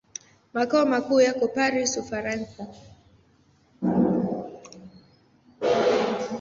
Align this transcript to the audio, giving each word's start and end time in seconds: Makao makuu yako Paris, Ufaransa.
Makao 0.53 0.85
makuu 0.85 1.21
yako 1.21 1.47
Paris, 1.55 1.97
Ufaransa. 1.97 2.67